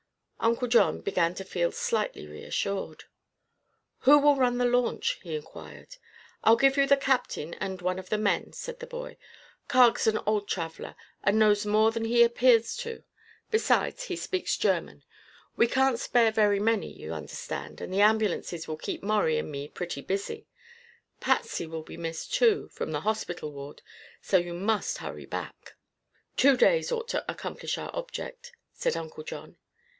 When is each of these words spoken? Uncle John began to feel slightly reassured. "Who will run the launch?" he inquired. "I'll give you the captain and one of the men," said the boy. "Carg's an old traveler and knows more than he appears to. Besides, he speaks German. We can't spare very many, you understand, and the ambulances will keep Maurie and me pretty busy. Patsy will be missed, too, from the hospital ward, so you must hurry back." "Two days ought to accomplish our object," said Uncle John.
Uncle 0.39 0.67
John 0.67 1.01
began 1.01 1.35
to 1.35 1.43
feel 1.45 1.71
slightly 1.71 2.25
reassured. 2.25 3.03
"Who 3.99 4.17
will 4.17 4.35
run 4.35 4.57
the 4.57 4.65
launch?" 4.65 5.19
he 5.21 5.35
inquired. 5.35 5.97
"I'll 6.43 6.55
give 6.55 6.75
you 6.77 6.87
the 6.87 6.97
captain 6.97 7.53
and 7.53 7.79
one 7.79 7.99
of 7.99 8.09
the 8.09 8.17
men," 8.17 8.51
said 8.51 8.79
the 8.79 8.87
boy. 8.87 9.17
"Carg's 9.67 10.07
an 10.07 10.17
old 10.25 10.47
traveler 10.47 10.95
and 11.23 11.37
knows 11.37 11.67
more 11.67 11.91
than 11.91 12.05
he 12.05 12.23
appears 12.23 12.75
to. 12.77 13.03
Besides, 13.51 14.05
he 14.05 14.15
speaks 14.15 14.57
German. 14.57 15.03
We 15.55 15.67
can't 15.67 15.99
spare 15.99 16.31
very 16.31 16.59
many, 16.59 16.91
you 16.91 17.13
understand, 17.13 17.79
and 17.79 17.93
the 17.93 18.01
ambulances 18.01 18.67
will 18.67 18.77
keep 18.77 19.03
Maurie 19.03 19.37
and 19.37 19.51
me 19.51 19.67
pretty 19.67 20.01
busy. 20.01 20.47
Patsy 21.19 21.67
will 21.67 21.83
be 21.83 21.97
missed, 21.97 22.33
too, 22.33 22.69
from 22.69 22.91
the 22.91 23.01
hospital 23.01 23.51
ward, 23.51 23.83
so 24.23 24.37
you 24.37 24.55
must 24.55 24.97
hurry 24.97 25.27
back." 25.27 25.75
"Two 26.35 26.57
days 26.57 26.91
ought 26.91 27.07
to 27.09 27.23
accomplish 27.31 27.77
our 27.77 27.95
object," 27.95 28.53
said 28.73 28.97
Uncle 28.97 29.23
John. 29.23 29.57